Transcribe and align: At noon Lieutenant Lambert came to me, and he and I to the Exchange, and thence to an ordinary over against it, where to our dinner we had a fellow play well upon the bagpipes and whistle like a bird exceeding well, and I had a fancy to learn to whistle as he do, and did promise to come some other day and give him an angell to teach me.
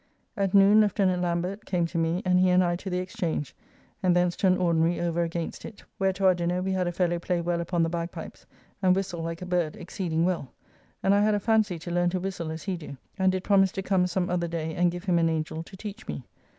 At 0.35 0.55
noon 0.55 0.81
Lieutenant 0.81 1.21
Lambert 1.21 1.63
came 1.65 1.85
to 1.85 1.97
me, 1.99 2.23
and 2.25 2.39
he 2.39 2.49
and 2.49 2.63
I 2.63 2.75
to 2.75 2.89
the 2.89 2.97
Exchange, 2.97 3.55
and 4.01 4.15
thence 4.15 4.35
to 4.37 4.47
an 4.47 4.57
ordinary 4.57 4.99
over 4.99 5.21
against 5.21 5.63
it, 5.63 5.83
where 5.99 6.11
to 6.13 6.25
our 6.25 6.33
dinner 6.33 6.59
we 6.63 6.71
had 6.71 6.87
a 6.87 6.91
fellow 6.91 7.19
play 7.19 7.39
well 7.39 7.61
upon 7.61 7.83
the 7.83 7.89
bagpipes 7.89 8.47
and 8.81 8.95
whistle 8.95 9.21
like 9.21 9.43
a 9.43 9.45
bird 9.45 9.75
exceeding 9.75 10.25
well, 10.25 10.51
and 11.03 11.13
I 11.13 11.19
had 11.21 11.35
a 11.35 11.39
fancy 11.39 11.77
to 11.77 11.91
learn 11.91 12.09
to 12.09 12.19
whistle 12.19 12.49
as 12.49 12.63
he 12.63 12.77
do, 12.77 12.97
and 13.19 13.31
did 13.31 13.43
promise 13.43 13.71
to 13.73 13.83
come 13.83 14.07
some 14.07 14.27
other 14.27 14.47
day 14.47 14.73
and 14.73 14.89
give 14.91 15.03
him 15.03 15.19
an 15.19 15.29
angell 15.29 15.61
to 15.61 15.77
teach 15.77 16.07
me. 16.07 16.23